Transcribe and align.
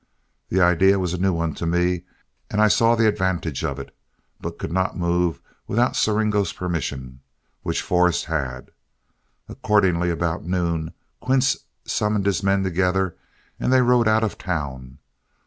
The 0.49 0.61
idea 0.61 0.97
was 0.97 1.13
a 1.13 1.19
new 1.19 1.31
one 1.31 1.53
to 1.53 1.67
me, 1.67 2.05
and 2.49 2.59
I 2.59 2.69
saw 2.69 2.95
the 2.95 3.07
advantage 3.07 3.63
of 3.63 3.77
it, 3.77 3.95
but 4.39 4.57
could 4.57 4.71
not 4.71 4.97
move 4.97 5.39
without 5.67 5.95
Siringo's 5.95 6.51
permission, 6.53 7.19
which 7.61 7.83
Forrest 7.83 8.25
had. 8.25 8.71
Accordingly 9.47 10.09
about 10.09 10.43
noon, 10.43 10.91
Quince 11.19 11.55
summoned 11.85 12.25
his 12.25 12.41
men 12.41 12.63
together, 12.63 13.15
and 13.59 13.71
they 13.71 13.83
rode 13.83 14.07
out 14.07 14.23
of 14.23 14.39
town. 14.39 14.97